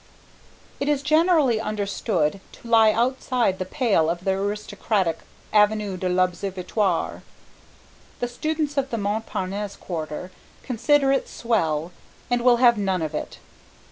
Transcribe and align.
It 0.79 0.89
is 0.89 1.03
generally 1.03 1.61
understood 1.61 2.41
to 2.53 2.67
lie 2.67 2.91
outside 2.91 3.59
the 3.59 3.65
pale 3.67 4.09
of 4.09 4.23
the 4.23 4.31
aristocratic 4.31 5.19
Avenue 5.53 5.95
de 5.95 6.09
l'Observatoire. 6.09 7.21
The 8.19 8.27
students 8.27 8.77
of 8.77 8.89
the 8.89 8.97
Montparnasse 8.97 9.75
Quarter 9.75 10.31
consider 10.63 11.11
it 11.11 11.29
swell 11.29 11.91
and 12.31 12.41
will 12.41 12.57
have 12.57 12.79
none 12.79 13.03
of 13.03 13.13
it. 13.13 13.37